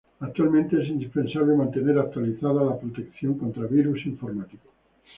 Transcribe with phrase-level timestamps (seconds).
[0.19, 4.71] Actualmente es indispensable mantener actualizada la protección contra virus informáticos.